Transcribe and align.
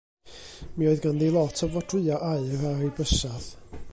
Mi 0.79 0.87
oedd 0.91 1.03
ganddi 1.03 1.27
lot 1.35 1.61
o 1.67 1.69
fodrwya' 1.75 2.19
aur 2.31 2.67
ar 2.73 2.83
'i 2.87 2.93
bysadd. 3.01 3.49